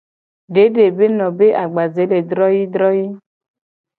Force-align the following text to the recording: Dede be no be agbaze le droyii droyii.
Dede 0.53 0.85
be 0.97 1.05
no 1.17 1.27
be 1.37 1.47
agbaze 1.63 2.03
le 2.11 2.19
droyii 2.29 2.71
droyii. 2.73 3.11